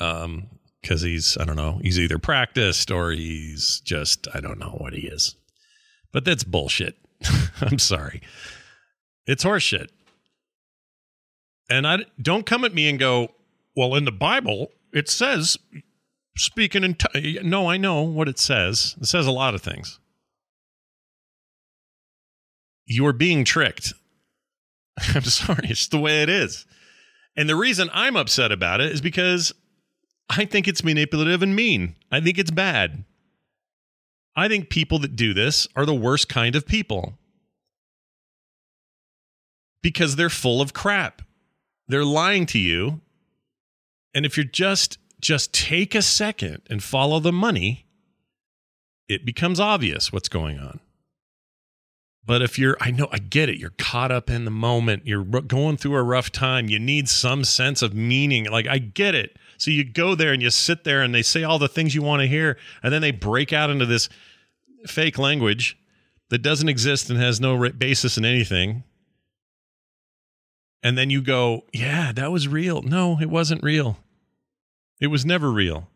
Um, 0.00 0.48
because 0.82 1.02
he's 1.02 1.38
I 1.38 1.44
don't 1.44 1.54
know, 1.54 1.78
he's 1.82 2.00
either 2.00 2.18
practiced 2.18 2.90
or 2.90 3.12
he's 3.12 3.80
just 3.84 4.26
I 4.34 4.40
don't 4.40 4.58
know 4.58 4.76
what 4.78 4.92
he 4.92 5.06
is. 5.06 5.36
But 6.12 6.24
that's 6.24 6.42
bullshit. 6.42 6.96
I'm 7.60 7.78
sorry. 7.78 8.22
It's 9.28 9.44
horseshit. 9.44 9.90
And 11.70 11.86
I 11.86 12.06
don't 12.20 12.44
come 12.44 12.64
at 12.64 12.74
me 12.74 12.88
and 12.88 12.98
go, 12.98 13.28
"Well, 13.76 13.94
in 13.94 14.04
the 14.04 14.10
Bible, 14.10 14.72
it 14.92 15.08
says 15.08 15.56
speaking 16.36 16.82
in 16.82 16.96
t-. 16.96 17.38
no, 17.44 17.70
I 17.70 17.76
know 17.76 18.02
what 18.02 18.28
it 18.28 18.40
says. 18.40 18.96
It 19.00 19.06
says 19.06 19.28
a 19.28 19.32
lot 19.32 19.54
of 19.54 19.62
things. 19.62 20.00
You're 22.84 23.12
being 23.12 23.44
tricked. 23.44 23.94
I'm 25.14 25.22
sorry, 25.22 25.68
it's 25.70 25.86
the 25.86 26.00
way 26.00 26.20
it 26.24 26.28
is. 26.28 26.66
And 27.36 27.48
the 27.48 27.56
reason 27.56 27.90
I'm 27.92 28.16
upset 28.16 28.52
about 28.52 28.80
it 28.80 28.92
is 28.92 29.00
because 29.00 29.52
I 30.28 30.44
think 30.44 30.68
it's 30.68 30.84
manipulative 30.84 31.42
and 31.42 31.54
mean. 31.54 31.96
I 32.10 32.20
think 32.20 32.38
it's 32.38 32.50
bad. 32.50 33.04
I 34.36 34.48
think 34.48 34.68
people 34.68 34.98
that 35.00 35.16
do 35.16 35.34
this 35.34 35.68
are 35.76 35.86
the 35.86 35.94
worst 35.94 36.28
kind 36.28 36.56
of 36.56 36.66
people 36.66 37.18
because 39.82 40.16
they're 40.16 40.30
full 40.30 40.60
of 40.60 40.72
crap. 40.72 41.22
They're 41.88 42.04
lying 42.04 42.46
to 42.46 42.58
you. 42.58 43.00
And 44.14 44.24
if 44.24 44.36
you're 44.36 44.44
just 44.44 44.98
just 45.20 45.52
take 45.52 45.94
a 45.94 46.02
second 46.02 46.62
and 46.68 46.82
follow 46.82 47.18
the 47.18 47.32
money, 47.32 47.86
it 49.08 49.24
becomes 49.24 49.58
obvious 49.58 50.12
what's 50.12 50.28
going 50.28 50.58
on. 50.58 50.80
But 52.26 52.40
if 52.40 52.58
you're, 52.58 52.76
I 52.80 52.90
know, 52.90 53.08
I 53.12 53.18
get 53.18 53.48
it. 53.48 53.58
You're 53.58 53.74
caught 53.76 54.10
up 54.10 54.30
in 54.30 54.44
the 54.44 54.50
moment. 54.50 55.06
You're 55.06 55.24
going 55.24 55.76
through 55.76 55.96
a 55.96 56.02
rough 56.02 56.32
time. 56.32 56.68
You 56.68 56.78
need 56.78 57.08
some 57.08 57.44
sense 57.44 57.82
of 57.82 57.94
meaning. 57.94 58.50
Like, 58.50 58.66
I 58.66 58.78
get 58.78 59.14
it. 59.14 59.36
So 59.58 59.70
you 59.70 59.84
go 59.84 60.14
there 60.14 60.32
and 60.32 60.42
you 60.42 60.50
sit 60.50 60.84
there 60.84 61.02
and 61.02 61.14
they 61.14 61.22
say 61.22 61.44
all 61.44 61.58
the 61.58 61.68
things 61.68 61.94
you 61.94 62.02
want 62.02 62.22
to 62.22 62.26
hear. 62.26 62.56
And 62.82 62.92
then 62.92 63.02
they 63.02 63.10
break 63.10 63.52
out 63.52 63.70
into 63.70 63.86
this 63.86 64.08
fake 64.86 65.18
language 65.18 65.78
that 66.30 66.38
doesn't 66.38 66.68
exist 66.68 67.10
and 67.10 67.18
has 67.18 67.40
no 67.40 67.70
basis 67.70 68.16
in 68.16 68.24
anything. 68.24 68.84
And 70.82 70.98
then 70.98 71.10
you 71.10 71.22
go, 71.22 71.64
yeah, 71.72 72.12
that 72.12 72.32
was 72.32 72.48
real. 72.48 72.82
No, 72.82 73.18
it 73.20 73.30
wasn't 73.30 73.62
real. 73.62 73.98
It 75.00 75.08
was 75.08 75.24
never 75.24 75.50
real. 75.50 75.88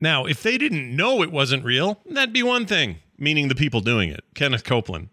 Now, 0.00 0.26
if 0.26 0.42
they 0.42 0.58
didn't 0.58 0.94
know 0.94 1.22
it 1.22 1.32
wasn't 1.32 1.64
real, 1.64 2.00
that'd 2.06 2.32
be 2.32 2.42
one 2.42 2.66
thing, 2.66 2.98
meaning 3.18 3.48
the 3.48 3.54
people 3.54 3.80
doing 3.80 4.10
it, 4.10 4.24
Kenneth 4.34 4.64
Copeland. 4.64 5.08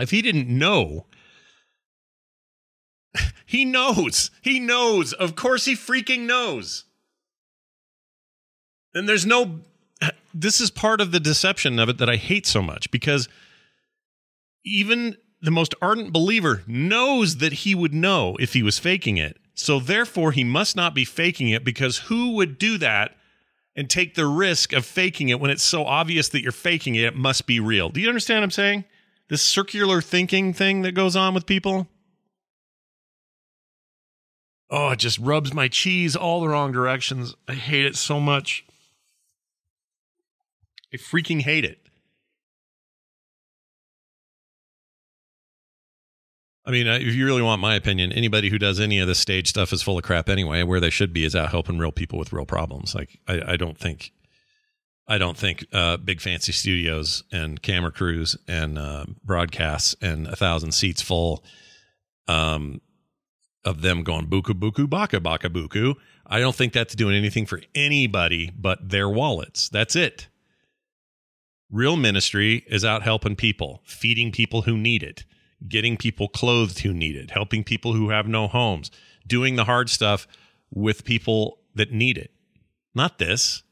If 0.00 0.10
he 0.10 0.22
didn't 0.22 0.48
know, 0.48 1.06
he 3.46 3.64
knows. 3.64 4.30
He 4.42 4.58
knows. 4.58 5.12
Of 5.12 5.36
course, 5.36 5.64
he 5.64 5.74
freaking 5.74 6.26
knows. 6.26 6.84
And 8.94 9.08
there's 9.08 9.26
no, 9.26 9.60
this 10.34 10.60
is 10.60 10.70
part 10.70 11.00
of 11.00 11.12
the 11.12 11.20
deception 11.20 11.78
of 11.78 11.88
it 11.88 11.98
that 11.98 12.10
I 12.10 12.16
hate 12.16 12.46
so 12.46 12.62
much 12.62 12.90
because 12.90 13.28
even 14.64 15.16
the 15.40 15.50
most 15.52 15.74
ardent 15.80 16.12
believer 16.12 16.62
knows 16.66 17.36
that 17.36 17.52
he 17.52 17.74
would 17.74 17.94
know 17.94 18.36
if 18.40 18.54
he 18.54 18.62
was 18.62 18.78
faking 18.78 19.16
it. 19.18 19.36
So 19.54 19.80
therefore, 19.80 20.32
he 20.32 20.44
must 20.44 20.76
not 20.76 20.94
be 20.94 21.04
faking 21.04 21.48
it 21.48 21.64
because 21.64 21.98
who 21.98 22.32
would 22.34 22.58
do 22.58 22.78
that 22.78 23.16
and 23.78 23.88
take 23.88 24.16
the 24.16 24.26
risk 24.26 24.72
of 24.72 24.84
faking 24.84 25.28
it 25.28 25.38
when 25.38 25.52
it's 25.52 25.62
so 25.62 25.84
obvious 25.84 26.28
that 26.30 26.42
you're 26.42 26.50
faking 26.50 26.96
it? 26.96 27.04
It 27.04 27.14
must 27.14 27.46
be 27.46 27.60
real. 27.60 27.90
Do 27.90 28.00
you 28.00 28.08
understand 28.08 28.38
what 28.40 28.44
I'm 28.44 28.50
saying? 28.50 28.84
This 29.28 29.40
circular 29.40 30.02
thinking 30.02 30.52
thing 30.52 30.82
that 30.82 30.92
goes 30.92 31.14
on 31.14 31.32
with 31.32 31.46
people. 31.46 31.86
Oh, 34.68 34.90
it 34.90 34.98
just 34.98 35.20
rubs 35.20 35.54
my 35.54 35.68
cheese 35.68 36.16
all 36.16 36.40
the 36.40 36.48
wrong 36.48 36.72
directions. 36.72 37.36
I 37.46 37.54
hate 37.54 37.86
it 37.86 37.94
so 37.94 38.18
much. 38.18 38.64
I 40.92 40.96
freaking 40.96 41.42
hate 41.42 41.64
it. 41.64 41.87
I 46.68 46.70
mean, 46.70 46.86
if 46.86 47.14
you 47.14 47.24
really 47.24 47.40
want 47.40 47.62
my 47.62 47.74
opinion, 47.76 48.12
anybody 48.12 48.50
who 48.50 48.58
does 48.58 48.78
any 48.78 48.98
of 48.98 49.08
this 49.08 49.18
stage 49.18 49.48
stuff 49.48 49.72
is 49.72 49.80
full 49.80 49.96
of 49.96 50.04
crap 50.04 50.28
anyway. 50.28 50.62
Where 50.64 50.80
they 50.80 50.90
should 50.90 51.14
be 51.14 51.24
is 51.24 51.34
out 51.34 51.50
helping 51.50 51.78
real 51.78 51.92
people 51.92 52.18
with 52.18 52.30
real 52.30 52.44
problems. 52.44 52.94
Like, 52.94 53.18
I, 53.26 53.52
I 53.52 53.56
don't 53.56 53.78
think, 53.78 54.12
I 55.06 55.16
don't 55.16 55.36
think 55.36 55.64
uh, 55.72 55.96
big 55.96 56.20
fancy 56.20 56.52
studios 56.52 57.24
and 57.32 57.62
camera 57.62 57.90
crews 57.90 58.36
and 58.46 58.78
uh, 58.78 59.06
broadcasts 59.24 59.96
and 60.02 60.26
a 60.26 60.36
thousand 60.36 60.72
seats 60.72 61.00
full 61.00 61.42
um, 62.28 62.82
of 63.64 63.80
them 63.80 64.02
going 64.02 64.26
buku 64.26 64.52
buku 64.52 64.90
baka 64.90 65.20
baka 65.20 65.48
buku. 65.48 65.94
I 66.26 66.38
don't 66.38 66.54
think 66.54 66.74
that's 66.74 66.94
doing 66.94 67.16
anything 67.16 67.46
for 67.46 67.62
anybody 67.74 68.52
but 68.54 68.90
their 68.90 69.08
wallets. 69.08 69.70
That's 69.70 69.96
it. 69.96 70.28
Real 71.70 71.96
ministry 71.96 72.66
is 72.66 72.84
out 72.84 73.02
helping 73.02 73.36
people, 73.36 73.80
feeding 73.86 74.32
people 74.32 74.62
who 74.62 74.76
need 74.76 75.02
it 75.02 75.24
getting 75.66 75.96
people 75.96 76.28
clothed 76.28 76.80
who 76.80 76.92
need 76.92 77.16
it, 77.16 77.30
helping 77.30 77.64
people 77.64 77.92
who 77.94 78.10
have 78.10 78.28
no 78.28 78.46
homes, 78.46 78.90
doing 79.26 79.56
the 79.56 79.64
hard 79.64 79.90
stuff 79.90 80.26
with 80.70 81.04
people 81.04 81.58
that 81.74 81.92
need 81.92 82.18
it. 82.18 82.30
Not 82.94 83.18
this. 83.18 83.62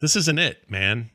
This 0.00 0.16
isn't 0.16 0.38
it, 0.38 0.70
man. 0.70 1.10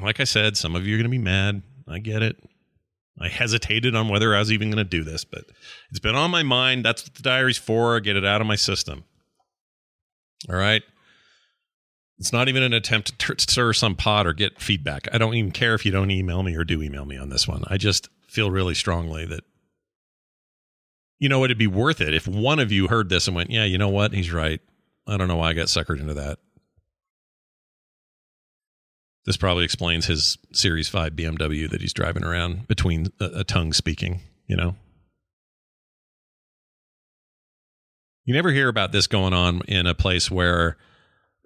Like 0.00 0.20
I 0.20 0.24
said, 0.24 0.56
some 0.56 0.74
of 0.74 0.86
you 0.86 0.94
are 0.94 0.98
going 0.98 1.04
to 1.04 1.10
be 1.10 1.18
mad. 1.18 1.62
I 1.86 1.98
get 1.98 2.22
it. 2.22 2.42
I 3.20 3.28
hesitated 3.28 3.94
on 3.94 4.08
whether 4.08 4.34
I 4.34 4.38
was 4.38 4.50
even 4.50 4.70
going 4.70 4.82
to 4.82 4.88
do 4.88 5.04
this, 5.04 5.24
but 5.24 5.44
it's 5.90 5.98
been 5.98 6.14
on 6.14 6.30
my 6.30 6.42
mind. 6.42 6.84
That's 6.84 7.04
what 7.04 7.14
the 7.14 7.22
diary's 7.22 7.58
for. 7.58 8.00
Get 8.00 8.16
it 8.16 8.24
out 8.24 8.40
of 8.40 8.46
my 8.46 8.56
system. 8.56 9.04
All 10.48 10.56
right. 10.56 10.82
It's 12.20 12.34
not 12.34 12.50
even 12.50 12.62
an 12.62 12.74
attempt 12.74 13.18
to 13.18 13.34
stir 13.38 13.72
some 13.72 13.96
pot 13.96 14.26
or 14.26 14.34
get 14.34 14.60
feedback. 14.60 15.08
I 15.10 15.16
don't 15.16 15.32
even 15.34 15.52
care 15.52 15.74
if 15.74 15.86
you 15.86 15.90
don't 15.90 16.10
email 16.10 16.42
me 16.42 16.54
or 16.54 16.64
do 16.64 16.82
email 16.82 17.06
me 17.06 17.16
on 17.16 17.30
this 17.30 17.48
one. 17.48 17.64
I 17.66 17.78
just 17.78 18.10
feel 18.28 18.50
really 18.50 18.74
strongly 18.74 19.24
that, 19.24 19.42
you 21.18 21.30
know, 21.30 21.42
it'd 21.44 21.56
be 21.56 21.66
worth 21.66 22.02
it 22.02 22.12
if 22.12 22.28
one 22.28 22.58
of 22.58 22.70
you 22.70 22.88
heard 22.88 23.08
this 23.08 23.26
and 23.26 23.34
went, 23.34 23.48
yeah, 23.48 23.64
you 23.64 23.78
know 23.78 23.88
what? 23.88 24.12
He's 24.12 24.30
right. 24.30 24.60
I 25.06 25.16
don't 25.16 25.28
know 25.28 25.36
why 25.36 25.48
I 25.48 25.54
got 25.54 25.68
suckered 25.68 25.98
into 25.98 26.12
that. 26.12 26.38
This 29.24 29.38
probably 29.38 29.64
explains 29.64 30.04
his 30.04 30.36
Series 30.52 30.90
5 30.90 31.14
BMW 31.14 31.70
that 31.70 31.80
he's 31.80 31.94
driving 31.94 32.24
around 32.24 32.68
between 32.68 33.08
a, 33.18 33.30
a 33.36 33.44
tongue 33.44 33.72
speaking, 33.72 34.20
you 34.46 34.56
know? 34.56 34.76
You 38.26 38.34
never 38.34 38.52
hear 38.52 38.68
about 38.68 38.92
this 38.92 39.06
going 39.06 39.32
on 39.32 39.62
in 39.62 39.86
a 39.86 39.94
place 39.94 40.30
where 40.30 40.76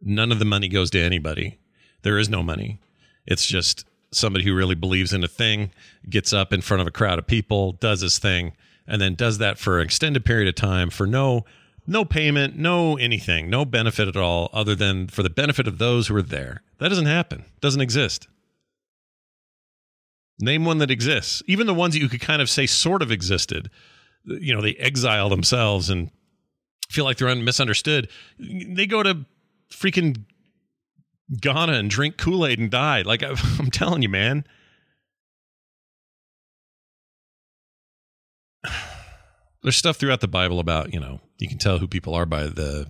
None 0.01 0.33
of 0.33 0.39
the 0.39 0.45
money 0.45 0.69
goes 0.69 0.91
to 0.91 1.01
anybody. 1.01 1.59
There 2.03 2.19
is 2.19 2.29
no 2.29 2.43
money. 2.43 2.81
It's 3.27 3.47
just 3.47 3.87
somebody 4.11 4.45
who 4.45 4.55
really 4.55 4.75
believes 4.75 5.13
in 5.13 5.25
a 5.25 5.29
thing, 5.29 5.71
gets 6.09 6.33
up 6.33 6.53
in 6.53 6.61
front 6.61 6.81
of 6.81 6.87
a 6.87 6.93
crowd 6.93 7.19
of 7.19 7.27
people, 7.27 7.73
does 7.73 8.01
his 8.01 8.19
thing, 8.19 8.53
and 8.87 9.01
then 9.01 9.15
does 9.15 9.39
that 9.39 9.59
for 9.59 9.81
an 9.81 9.87
extended 9.87 10.25
period 10.25 10.49
of 10.49 10.55
time 10.55 10.91
for 10.91 11.07
no 11.07 11.45
no 11.87 12.05
payment, 12.05 12.57
no 12.57 12.97
anything, 12.97 13.51
no 13.51 13.65
benefit 13.65 14.09
at 14.09 14.17
all 14.17 14.49
other 14.53 14.75
than 14.75 15.07
for 15.09 15.23
the 15.23 15.31
benefit 15.31 15.69
of 15.69 15.79
those 15.79 16.07
who 16.07 16.17
are 16.17 16.23
there. 16.23 16.63
That 16.79 16.89
doesn't 16.89 17.07
happen. 17.07 17.45
Doesn't 17.61 17.81
exist. 17.81 18.27
Name 20.41 20.65
one 20.65 20.79
that 20.79 20.91
exists. 20.91 21.43
Even 21.47 21.67
the 21.67 21.75
ones 21.75 21.95
that 21.95 22.01
you 22.01 22.09
could 22.09 22.21
kind 22.21 22.41
of 22.41 22.49
say 22.49 22.67
sort 22.67 23.03
of 23.03 23.13
existed. 23.13 23.71
You 24.25 24.55
know, 24.55 24.63
they 24.63 24.75
exile 24.75 25.29
themselves 25.29 25.91
and 25.91 26.11
feel 26.89 27.05
like 27.05 27.19
they're 27.19 27.35
misunderstood. 27.35 28.09
They 28.39 28.87
go 28.87 29.03
to 29.03 29.27
freaking 29.71 30.25
Ghana 31.41 31.73
and 31.73 31.91
drink 31.91 32.17
Kool 32.17 32.47
Aid 32.47 32.59
and 32.59 32.71
die. 32.71 33.03
Like 33.03 33.23
I'm 33.59 33.71
telling 33.71 34.03
you, 34.03 34.09
man. 34.09 34.45
There's 39.63 39.77
stuff 39.77 39.97
throughout 39.97 40.21
the 40.21 40.29
Bible 40.29 40.61
about 40.61 40.93
you 40.93 41.01
know 41.01 41.21
you 41.39 41.49
can 41.49 41.59
tell 41.59 41.79
who 41.79 41.89
people 41.89 42.15
are 42.15 42.27
by 42.27 42.45
the 42.45 42.89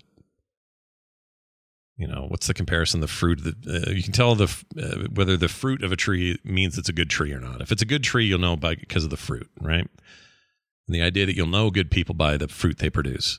you 1.97 2.07
know 2.07 2.27
what's 2.29 2.47
the 2.47 2.55
comparison 2.55 3.01
the 3.01 3.09
fruit 3.09 3.43
the, 3.45 3.87
uh, 3.87 3.91
you 3.91 4.03
can 4.03 4.13
tell 4.13 4.35
the 4.35 4.45
uh, 4.81 5.07
whether 5.15 5.37
the 5.37 5.49
fruit 5.49 5.83
of 5.83 5.93
a 5.93 5.97
tree 5.97 6.39
means 6.45 6.77
it's 6.77 6.89
a 6.89 6.93
good 6.93 7.11
tree 7.11 7.33
or 7.33 7.41
not 7.41 7.61
if 7.61 7.71
it's 7.71 7.83
a 7.83 7.87
good 7.87 8.03
tree 8.03 8.27
you'll 8.27 8.39
know 8.39 8.57
by 8.57 8.75
because 8.75 9.05
of 9.05 9.11
the 9.11 9.17
fruit 9.17 9.49
right 9.61 9.87
and 10.87 10.95
the 10.95 11.03
idea 11.03 11.25
that 11.25 11.37
you'll 11.37 11.47
know 11.47 11.71
good 11.71 11.91
people 11.91 12.15
by 12.15 12.37
the 12.37 12.49
fruit 12.49 12.79
they 12.79 12.91
produce 12.91 13.39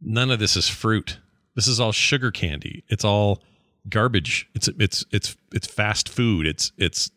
none 0.00 0.30
of 0.30 0.38
this 0.38 0.56
is 0.56 0.68
fruit 0.68 1.18
this 1.56 1.66
is 1.66 1.80
all 1.80 1.90
sugar 1.90 2.30
candy. 2.30 2.84
It's 2.88 3.04
all 3.04 3.42
garbage. 3.88 4.48
It's 4.54 4.68
it's 4.68 5.04
it's 5.10 5.36
it's 5.52 5.66
fast 5.66 6.08
food. 6.08 6.46
It's 6.46 6.70
it's 6.76 7.10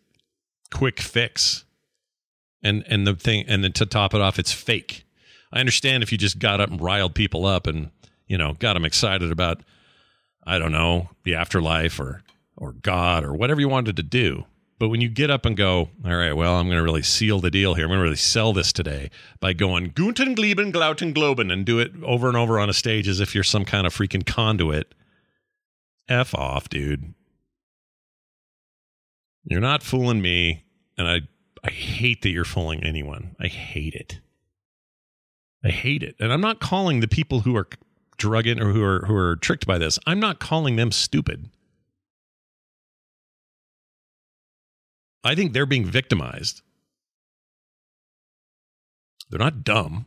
quick 0.72 1.00
fix. 1.00 1.66
And 2.64 2.84
and 2.88 3.06
the 3.06 3.16
thing 3.16 3.46
and 3.48 3.64
then 3.64 3.74
to 3.74 3.86
top 3.86 4.14
it 4.16 4.22
off, 4.22 4.40
it's 4.40 4.52
fake. 4.52 5.06
I 5.52 5.60
understand 5.60 6.04
if 6.04 6.12
you 6.12 6.18
just 6.18 6.40
got 6.40 6.60
up 6.60 6.72
and 6.72 6.82
riled 6.82 7.16
people 7.16 7.46
up 7.46 7.68
and 7.68 7.92
you 8.28 8.38
know 8.38 8.54
got 8.54 8.74
them 8.74 8.86
excited 8.86 9.32
about 9.32 9.62
I 10.46 10.58
don't 10.58 10.72
know 10.72 11.10
the 11.24 11.36
afterlife 11.36 12.00
or 12.00 12.24
or 12.58 12.74
God 12.74 13.24
or 13.24 13.34
whatever 13.34 13.62
you 13.62 13.70
wanted 13.70 13.98
to 13.98 14.04
do. 14.04 14.46
But 14.80 14.88
when 14.88 15.02
you 15.02 15.10
get 15.10 15.30
up 15.30 15.46
and 15.46 15.58
go, 15.58 15.90
all 16.06 16.16
right, 16.16 16.32
well, 16.32 16.56
I'm 16.56 16.68
going 16.68 16.78
to 16.78 16.84
really 16.84 17.04
seal 17.04 17.42
the 17.42 17.52
deal 17.52 17.74
here. 17.74 17.84
I'm 17.84 17.90
going 17.90 18.00
to 18.00 18.04
really 18.04 18.16
sell 18.16 18.54
this 18.54 18.72
today 18.72 19.12
by 19.42 19.52
going 19.52 19.92
Guten 19.94 20.36
Gleben, 20.36 20.72
Glauten 20.72 21.14
Globen 21.14 21.52
and 21.52 21.66
do 21.66 21.80
it 21.80 21.92
over 22.02 22.30
and 22.30 22.38
over 22.38 22.58
on 22.58 22.70
a 22.70 22.74
stage 22.74 23.08
as 23.08 23.20
if 23.20 23.36
you're 23.36 23.44
some 23.44 23.66
kind 23.66 23.86
of 23.86 23.94
freaking 23.94 24.26
conduit. 24.26 24.96
F 26.08 26.34
off, 26.34 26.70
dude. 26.70 27.14
You're 29.44 29.60
not 29.60 29.84
fooling 29.84 30.22
me. 30.22 30.64
And 30.98 31.08
I, 31.08 31.22
I 31.64 31.72
hate 31.72 32.22
that 32.22 32.30
you're 32.30 32.46
fooling 32.46 32.84
anyone. 32.84 33.36
I 33.40 33.48
hate 33.48 33.96
it. 33.96 34.22
I 35.64 35.70
hate 35.70 36.04
it. 36.04 36.16
And 36.20 36.32
I'm 36.32 36.42
not 36.42 36.62
calling 36.62 37.02
the 37.02 37.08
people 37.08 37.42
who 37.42 37.56
are 37.58 37.68
drugging 38.18 38.62
or 38.62 38.72
who 38.72 38.84
are 38.84 39.06
who 39.06 39.16
are 39.16 39.36
tricked 39.36 39.66
by 39.66 39.78
this. 39.78 40.00
I'm 40.06 40.20
not 40.20 40.40
calling 40.40 40.78
them 40.78 40.92
stupid. 40.92 41.50
I 45.24 45.36
think 45.36 45.54
they're 45.54 45.66
being 45.66 45.86
victimized. 45.86 46.62
They're 49.30 49.40
not 49.40 49.64
dumb. 49.64 50.06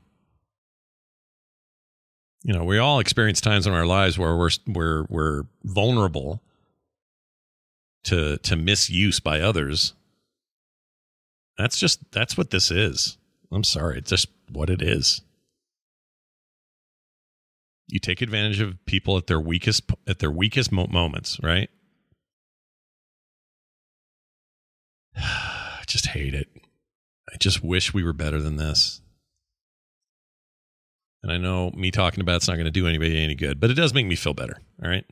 You 2.42 2.54
know, 2.54 2.64
we 2.64 2.78
all 2.78 2.98
experience 2.98 3.40
times 3.40 3.66
in 3.66 3.72
our 3.72 3.86
lives 3.86 4.18
where 4.18 4.36
we're 4.36 4.50
we're 4.66 5.04
we're 5.08 5.42
vulnerable 5.62 6.42
to 8.04 8.38
to 8.38 8.56
misuse 8.56 9.20
by 9.20 9.40
others. 9.40 9.94
That's 11.56 11.78
just 11.78 12.10
that's 12.10 12.36
what 12.36 12.50
this 12.50 12.70
is. 12.70 13.16
I'm 13.52 13.64
sorry, 13.64 13.98
it's 13.98 14.10
just 14.10 14.28
what 14.50 14.70
it 14.70 14.82
is. 14.82 15.20
You 17.86 18.00
take 18.00 18.22
advantage 18.22 18.60
of 18.60 18.84
people 18.86 19.16
at 19.18 19.26
their 19.26 19.40
weakest 19.40 19.82
at 20.08 20.18
their 20.18 20.30
weakest 20.30 20.72
moments, 20.72 21.38
right? 21.42 21.70
I 25.16 25.82
just 25.86 26.06
hate 26.06 26.34
it. 26.34 26.48
I 27.32 27.36
just 27.38 27.62
wish 27.62 27.94
we 27.94 28.02
were 28.02 28.12
better 28.12 28.40
than 28.40 28.56
this. 28.56 29.00
And 31.22 31.30
I 31.30 31.38
know 31.38 31.70
me 31.70 31.90
talking 31.90 32.20
about 32.20 32.36
it's 32.36 32.48
not 32.48 32.54
going 32.54 32.64
to 32.64 32.70
do 32.70 32.86
anybody 32.86 33.22
any 33.22 33.34
good, 33.34 33.60
but 33.60 33.70
it 33.70 33.74
does 33.74 33.94
make 33.94 34.06
me 34.06 34.16
feel 34.16 34.34
better. 34.34 34.56
All 34.82 34.90
right. 34.90 35.04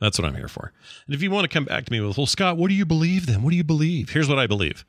That's 0.00 0.18
what 0.18 0.26
I'm 0.26 0.34
here 0.34 0.48
for. 0.48 0.72
And 1.06 1.14
if 1.14 1.22
you 1.22 1.30
want 1.30 1.44
to 1.44 1.54
come 1.54 1.64
back 1.64 1.84
to 1.86 1.92
me 1.92 2.00
with, 2.00 2.18
well, 2.18 2.26
Scott, 2.26 2.56
what 2.56 2.68
do 2.68 2.74
you 2.74 2.84
believe 2.84 3.26
then? 3.26 3.42
What 3.42 3.50
do 3.50 3.56
you 3.56 3.64
believe? 3.64 4.10
Here's 4.10 4.28
what 4.28 4.38
I 4.38 4.46
believe 4.46 4.84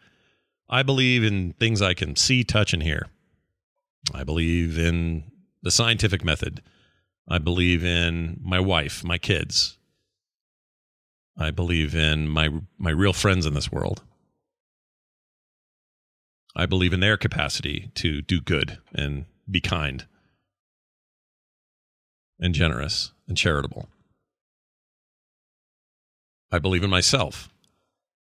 I 0.68 0.84
believe 0.84 1.24
in 1.24 1.54
things 1.54 1.82
I 1.82 1.94
can 1.94 2.16
see, 2.16 2.44
touch, 2.44 2.74
and 2.74 2.82
hear. 2.82 3.08
I 4.14 4.24
believe 4.24 4.78
in 4.78 5.24
the 5.62 5.72
scientific 5.72 6.24
method. 6.24 6.62
I 7.28 7.38
believe 7.38 7.84
in 7.84 8.40
my 8.44 8.60
wife, 8.60 9.04
my 9.04 9.18
kids. 9.18 9.78
I 11.38 11.52
believe 11.52 11.96
in 11.96 12.28
my 12.28 12.50
my 12.78 12.92
real 12.92 13.14
friends 13.14 13.46
in 13.46 13.54
this 13.54 13.72
world. 13.72 14.04
I 16.56 16.66
believe 16.66 16.94
in 16.94 17.00
their 17.02 17.18
capacity 17.18 17.92
to 17.96 18.22
do 18.22 18.40
good 18.40 18.80
and 18.94 19.26
be 19.50 19.60
kind 19.62 20.06
and 22.40 22.54
generous 22.54 23.12
and 23.28 23.38
charitable. 23.38 23.90
I 26.52 26.60
believe 26.60 26.84
in 26.84 26.90
myself 26.90 27.50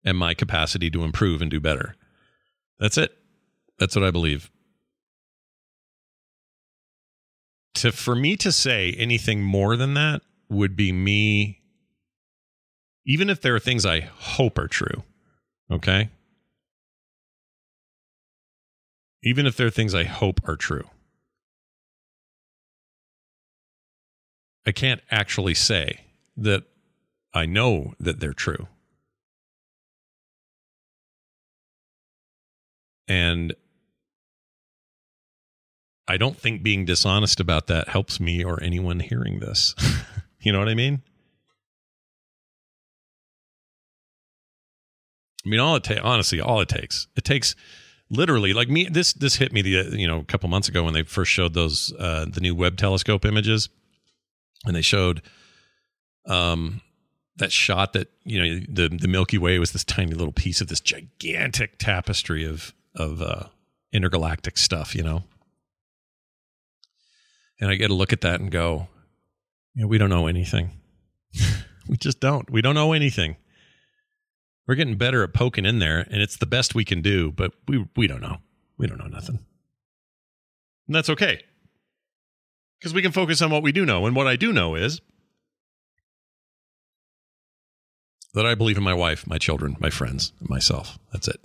and 0.05 0.17
my 0.17 0.35
capacity 0.35 0.91
to 0.91 1.05
improve 1.05 1.43
and 1.43 1.51
do 1.51 1.61
better. 1.61 1.95
That's 2.79 2.97
it. 2.97 3.13
That's 3.79 3.95
what 3.95 4.05
I 4.05 4.11
believe. 4.11 4.51
To 7.77 7.93
for 7.93 8.15
me 8.15 8.37
to 8.37 8.53
say 8.53 8.93
anything 8.93 9.43
more 9.43 9.77
than 9.77 9.95
that 9.95 10.23
would 10.49 10.77
be 10.77 10.93
me 10.93 11.61
even 13.07 13.29
if 13.29 13.41
there 13.41 13.55
are 13.55 13.61
things 13.61 13.85
I 13.85 14.01
hope 14.01 14.59
are 14.59 14.69
true. 14.69 15.03
Okay? 15.71 16.11
Even 19.25 19.47
if 19.47 19.57
they're 19.57 19.71
things 19.71 19.95
I 19.95 20.05
hope 20.05 20.47
are 20.47 20.57
true. 20.57 20.85
I 24.67 24.73
can't 24.73 25.01
actually 25.11 25.55
say 25.55 26.03
that 26.37 26.65
I 27.33 27.47
know 27.47 27.95
that 27.99 28.21
they're 28.21 28.35
true. 28.35 28.69
And 33.09 33.55
I 36.07 36.19
don't 36.19 36.37
think 36.37 36.63
being 36.63 36.85
dishonest 36.85 37.41
about 37.41 37.67
that 37.69 37.89
helps 37.89 38.21
me 38.21 38.45
or 38.45 38.63
anyone 38.63 39.01
hearing 39.01 39.41
this. 39.41 39.75
you 40.41 40.53
know 40.53 40.59
what 40.59 40.69
I 40.69 40.75
mean? 40.75 41.03
I 45.45 45.49
mean, 45.49 45.61
all 45.61 45.77
it 45.77 45.85
takes, 45.85 46.01
honestly, 46.03 46.41
all 46.41 46.61
it 46.61 46.69
takes, 46.69 47.07
it 47.17 47.25
takes 47.25 47.55
literally 48.11 48.53
like 48.53 48.69
me. 48.69 48.89
This 48.89 49.13
this 49.13 49.37
hit 49.37 49.53
me 49.53 49.63
the 49.63 49.99
you 49.99 50.07
know 50.07 50.21
a 50.21 50.25
couple 50.25 50.49
months 50.49 50.69
ago 50.69 50.85
when 50.85 50.95
they 50.95 51.03
first 51.03 51.31
showed 51.31 51.55
those 51.55 51.93
uh, 51.99 52.27
the 52.29 52.41
new 52.41 52.55
Webb 52.55 52.77
telescope 52.77 53.25
images, 53.25 53.69
and 54.65 54.75
they 54.75 54.83
showed 54.83 55.23
um 56.27 56.81
that 57.37 57.53
shot 57.53 57.93
that 57.93 58.09
you 58.25 58.39
know 58.39 58.65
the 58.69 58.89
the 58.97 59.09
Milky 59.09 59.39
Way 59.39 59.59
was 59.59 59.73
this 59.73 59.85
tiny 59.85 60.13
little 60.13 60.33
piece 60.33 60.61
of 60.61 60.69
this 60.69 60.81
gigantic 60.81 61.79
tapestry 61.79 62.45
of 62.45 62.73
of 62.95 63.21
uh, 63.21 63.45
intergalactic 63.93 64.57
stuff, 64.57 64.95
you 64.95 65.03
know. 65.03 65.25
And 67.61 67.71
I 67.71 67.77
get 67.77 67.89
to 67.89 67.95
look 67.95 68.13
at 68.13 68.21
that 68.23 68.41
and 68.41 68.51
go, 68.51 68.89
you 69.75 69.83
know, 69.83 69.89
we 69.89 69.99
don't 69.99 70.11
know 70.11 70.27
anything. 70.27 70.71
we 71.89 71.97
just 71.97 72.21
don't. 72.21 72.51
We 72.51 72.63
don't 72.63 72.75
know 72.75 72.93
anything. 72.93 73.37
We're 74.67 74.77
getting 74.77 74.97
better 74.97 75.23
at 75.23 75.35
poking 75.35 75.67
in 75.67 75.79
there, 75.79 76.07
and 76.11 76.23
it's 76.23 76.37
the 76.37 76.47
best 76.47 76.75
we 76.75 76.85
can 76.85 77.03
do, 77.03 77.31
but 77.33 77.53
we 77.69 77.87
we 77.97 78.07
don't 78.07 78.23
know. 78.23 78.39
We 78.79 78.87
don't 78.87 78.99
know 78.99 79.07
nothing. 79.07 79.41
And 80.87 80.95
that's 80.95 81.11
okay. 81.11 81.41
Because 82.79 82.95
we 82.95 83.03
can 83.03 83.13
focus 83.13 83.41
on 83.41 83.51
what 83.51 83.63
we 83.63 83.73
do 83.73 83.87
know. 83.87 84.07
And 84.07 84.15
what 84.15 84.27
I 84.27 84.37
do 84.37 84.53
know 84.53 84.75
is 84.75 85.01
that 88.35 88.45
I 88.45 88.55
believe 88.55 88.77
in 88.77 88.83
my 88.83 88.95
wife, 88.95 89.27
my 89.27 89.39
children, 89.39 89.77
my 89.79 89.91
friends, 89.91 90.33
myself. 90.41 90.99
That's 91.13 91.29
it. 91.29 91.41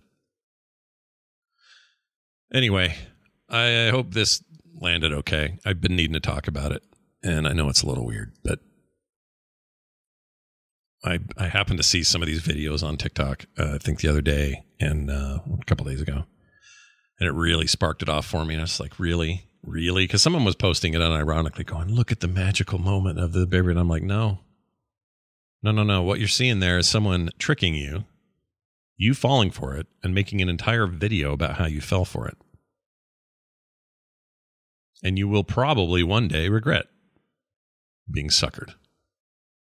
Anyway, 2.53 2.95
I 3.47 3.89
hope 3.89 4.13
this 4.13 4.43
landed 4.81 5.13
okay. 5.13 5.59
I've 5.65 5.81
been 5.81 5.95
needing 5.95 6.13
to 6.13 6.19
talk 6.19 6.47
about 6.47 6.71
it, 6.71 6.83
and 7.23 7.48
I 7.48 7.53
know 7.53 7.70
it's 7.70 7.83
a 7.83 7.87
little 7.87 8.05
weird, 8.05 8.33
but 8.44 8.59
I 11.03 11.20
I 11.38 11.48
happened 11.48 11.77
to 11.77 11.83
see 11.83 12.03
some 12.03 12.22
of 12.22 12.27
these 12.27 12.42
videos 12.42 12.83
on 12.83 12.98
TikTok. 12.98 13.46
Uh, 13.57 13.75
I 13.75 13.77
think 13.77 14.00
the 14.00 14.09
other 14.09 14.22
day 14.22 14.64
and 14.79 15.09
uh, 15.09 15.40
a 15.59 15.66
couple 15.66 15.85
days 15.85 16.01
ago, 16.01 16.25
and 17.20 17.27
it 17.27 17.31
really 17.31 17.68
sparked 17.68 18.01
it 18.01 18.09
off 18.09 18.25
for 18.25 18.46
me. 18.46 18.55
And 18.55 18.62
I 18.62 18.64
was 18.64 18.79
like, 18.79 19.00
really, 19.00 19.48
really, 19.64 20.05
because 20.05 20.22
someone 20.22 20.46
was 20.46 20.55
posting 20.55 20.94
it 20.94 21.00
unironically, 21.00 21.66
going, 21.66 21.90
"Look 21.90 22.12
at 22.12 22.20
the 22.20 22.27
magical 22.27 22.79
moment 22.79 23.20
of 23.20 23.31
the 23.31 23.46
baby," 23.46 23.70
and 23.70 23.79
I'm 23.79 23.90
like, 23.90 24.03
no, 24.03 24.40
no, 25.64 25.72
no, 25.72 25.83
no. 25.83 26.01
What 26.01 26.20
you're 26.20 26.27
seeing 26.27 26.59
there 26.59 26.77
is 26.77 26.88
someone 26.88 27.29
tricking 27.38 27.75
you, 27.75 28.05
you 28.98 29.14
falling 29.14 29.51
for 29.51 29.75
it, 29.75 29.88
and 30.03 30.14
making 30.14 30.42
an 30.42 30.50
entire 30.50 30.88
video 30.88 31.31
about 31.31 31.55
how 31.55 31.66
you 31.66 31.81
fell 31.81 32.05
for 32.05 32.27
it. 32.27 32.38
And 35.01 35.18
you 35.18 35.29
will 35.29 35.46
probably 35.46 36.03
one 36.03 36.27
day 36.27 36.50
regret 36.50 36.88
being 38.12 38.27
suckered 38.27 38.74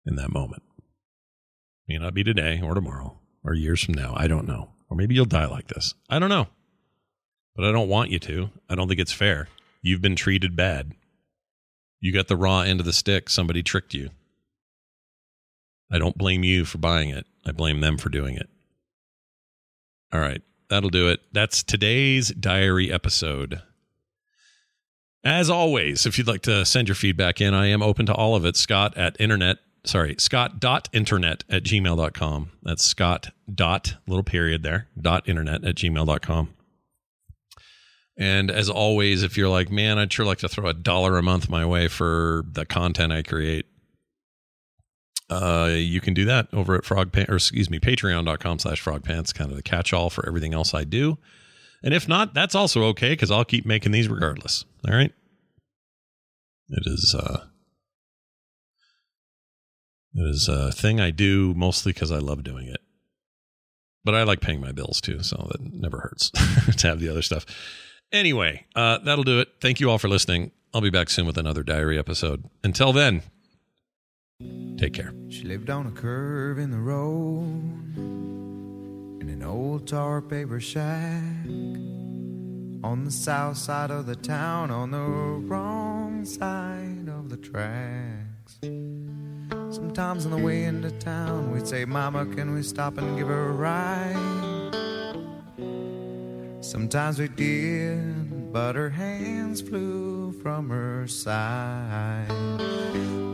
in 0.05 0.17
that 0.17 0.31
moment. 0.31 0.61
May 1.87 1.97
not 1.97 2.13
be 2.13 2.23
today 2.23 2.61
or 2.63 2.73
tomorrow 2.73 3.19
or 3.43 3.53
years 3.53 3.83
from 3.83 3.93
now. 3.93 4.13
I 4.15 4.27
don't 4.27 4.47
know. 4.47 4.69
Or 4.89 4.97
maybe 4.97 5.15
you'll 5.15 5.25
die 5.25 5.45
like 5.45 5.67
this. 5.67 5.93
I 6.09 6.19
don't 6.19 6.29
know. 6.29 6.47
But 7.55 7.65
I 7.65 7.71
don't 7.71 7.89
want 7.89 8.11
you 8.11 8.19
to. 8.19 8.49
I 8.69 8.75
don't 8.75 8.87
think 8.87 8.99
it's 8.99 9.11
fair. 9.11 9.47
You've 9.81 10.01
been 10.01 10.15
treated 10.15 10.55
bad. 10.55 10.93
You 11.99 12.11
got 12.11 12.27
the 12.27 12.35
raw 12.35 12.61
end 12.61 12.79
of 12.79 12.85
the 12.85 12.93
stick. 12.93 13.29
Somebody 13.29 13.63
tricked 13.63 13.93
you. 13.93 14.09
I 15.91 15.99
don't 15.99 16.17
blame 16.17 16.43
you 16.43 16.65
for 16.65 16.79
buying 16.79 17.09
it. 17.09 17.25
I 17.45 17.51
blame 17.51 17.81
them 17.81 17.97
for 17.97 18.09
doing 18.09 18.35
it. 18.35 18.49
All 20.11 20.19
right. 20.19 20.41
That'll 20.69 20.89
do 20.89 21.09
it. 21.09 21.21
That's 21.31 21.63
today's 21.63 22.29
diary 22.29 22.91
episode. 22.91 23.61
As 25.23 25.49
always, 25.49 26.05
if 26.05 26.17
you'd 26.17 26.27
like 26.27 26.43
to 26.43 26.65
send 26.65 26.87
your 26.87 26.95
feedback 26.95 27.41
in, 27.41 27.53
I 27.53 27.67
am 27.67 27.81
open 27.81 28.05
to 28.07 28.13
all 28.13 28.35
of 28.35 28.45
it. 28.45 28.55
Scott 28.55 28.95
at 28.97 29.19
internet 29.19 29.57
sorry, 29.87 30.15
scott.internet 30.17 31.43
at 31.49 31.63
gmail.com. 31.63 32.51
That's 32.63 32.83
scott 32.83 33.31
dot 33.53 33.95
little 34.07 34.23
period 34.23 34.63
there, 34.63 34.87
dot 34.99 35.27
internet 35.27 35.63
at 35.63 35.75
gmail.com. 35.75 36.53
And 38.17 38.49
as 38.49 38.69
always, 38.69 39.23
if 39.23 39.37
you're 39.37 39.49
like, 39.49 39.69
man, 39.69 39.97
I'd 39.97 40.11
sure 40.13 40.25
like 40.25 40.37
to 40.39 40.49
throw 40.49 40.69
a 40.69 40.73
dollar 40.73 41.17
a 41.17 41.23
month 41.23 41.49
my 41.49 41.65
way 41.65 41.87
for 41.87 42.45
the 42.49 42.65
content 42.65 43.11
I 43.11 43.23
create, 43.23 43.65
uh, 45.29 45.71
you 45.73 45.99
can 45.99 46.13
do 46.13 46.25
that 46.25 46.47
over 46.53 46.75
at 46.75 46.85
frog 46.85 47.15
or 47.27 47.35
excuse 47.35 47.69
me, 47.69 47.79
patreon.com 47.79 48.59
slash 48.59 48.83
frogpants, 48.83 49.33
kind 49.33 49.49
of 49.51 49.57
the 49.57 49.63
catch 49.63 49.91
all 49.91 50.09
for 50.09 50.25
everything 50.27 50.53
else 50.53 50.73
I 50.73 50.83
do. 50.83 51.17
And 51.83 51.93
if 51.93 52.07
not, 52.07 52.33
that's 52.33 52.55
also 52.55 52.83
okay 52.85 53.09
because 53.09 53.31
I'll 53.31 53.45
keep 53.45 53.65
making 53.65 53.91
these 53.91 54.07
regardless. 54.07 54.65
All 54.87 54.95
right. 54.95 55.11
It 56.69 56.83
is 56.87 57.15
uh 57.17 57.45
it 60.15 60.29
is 60.29 60.47
a 60.47 60.71
thing 60.71 61.01
I 61.01 61.11
do 61.11 61.53
mostly 61.55 61.91
because 61.91 62.11
I 62.11 62.19
love 62.19 62.43
doing 62.43 62.67
it. 62.67 62.81
But 64.03 64.15
I 64.15 64.23
like 64.23 64.39
paying 64.39 64.61
my 64.61 64.71
bills 64.71 65.01
too, 65.01 65.23
so 65.23 65.47
that 65.51 65.61
never 65.73 65.99
hurts 65.99 66.29
to 66.77 66.87
have 66.87 66.99
the 66.99 67.09
other 67.09 67.21
stuff. 67.23 67.45
Anyway, 68.11 68.65
uh, 68.75 68.99
that'll 68.99 69.23
do 69.23 69.39
it. 69.39 69.49
Thank 69.59 69.79
you 69.79 69.89
all 69.89 69.97
for 69.97 70.07
listening. 70.07 70.51
I'll 70.73 70.81
be 70.81 70.89
back 70.89 71.09
soon 71.09 71.25
with 71.25 71.37
another 71.37 71.63
diary 71.63 71.97
episode. 71.97 72.43
Until 72.63 72.93
then, 72.93 73.23
take 74.77 74.93
care. 74.93 75.13
She 75.29 75.43
lived 75.43 75.69
on 75.69 75.87
a 75.87 75.91
curve 75.91 76.59
in 76.59 76.69
the 76.69 76.77
road 76.77 77.97
in 79.21 79.29
an 79.29 79.43
old 79.43 79.87
tar 79.87 80.21
paper 80.21 80.59
shack 80.59 81.23
on 82.83 83.03
the 83.03 83.11
south 83.11 83.57
side 83.57 83.89
of 83.89 84.05
the 84.05 84.15
town, 84.15 84.69
on 84.69 84.91
the 84.91 84.99
wrong 84.99 86.23
side 86.23 87.09
of 87.09 87.29
the 87.29 87.37
tracks. 87.37 88.59
Sometimes 89.75 90.25
on 90.25 90.31
the 90.31 90.37
way 90.37 90.63
into 90.63 90.89
town, 90.89 91.51
we'd 91.51 91.67
say, 91.67 91.83
Mama, 91.83 92.25
can 92.27 92.53
we 92.53 92.63
stop 92.63 92.97
and 92.97 93.17
give 93.17 93.27
her 93.27 93.49
a 93.49 93.51
ride? 93.51 94.15
Sometimes 96.61 97.19
we 97.19 97.27
did, 97.27 98.53
but 98.53 98.77
her 98.77 98.89
hands 98.89 99.59
flew 99.59 100.31
from 100.41 100.69
her 100.69 101.07
side. 101.07 102.29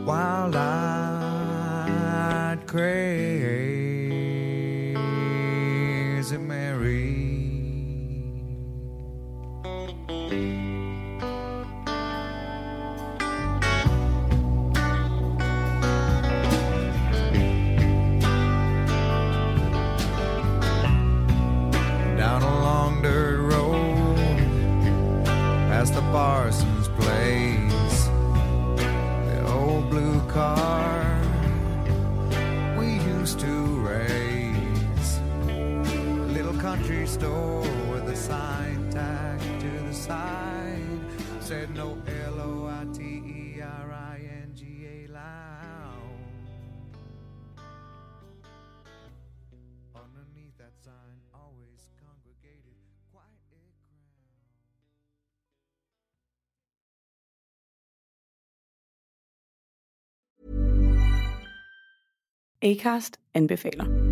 While 0.04 0.56
I'd 0.56 2.58
crazy 2.66 4.18
Mary. 6.38 6.81
Store 37.22 37.60
with 37.92 38.08
a 38.08 38.16
sign 38.16 38.90
to 39.60 39.70
the 39.86 39.94
side 39.94 40.98
said 41.38 41.72
no 41.72 41.96
LOI. 42.36 42.82
I 42.82 42.84
T 42.92 43.00
E 43.00 43.60
R 43.62 43.92
I 43.92 44.18
N 44.42 44.50
G 44.56 44.64
A. 44.88 45.06
Underneath 49.94 50.58
that 50.58 50.74
sign, 50.84 51.18
always 51.32 51.86
congregated, 52.02 52.74
a. 53.12 53.70
Acast 62.60 63.14
anbefaler. 63.32 64.11